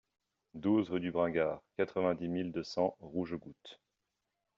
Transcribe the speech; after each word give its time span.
douze 0.55 0.89
rue 0.89 0.99
du 0.99 1.11
Bringard, 1.11 1.61
quatre-vingt-dix 1.77 2.27
mille 2.27 2.51
deux 2.51 2.63
cents 2.63 2.95
Rougegoutte 3.01 3.79